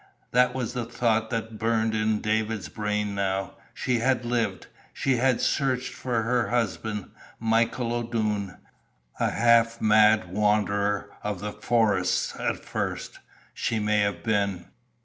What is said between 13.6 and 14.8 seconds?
may have been.